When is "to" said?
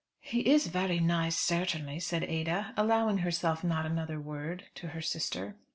4.73-4.87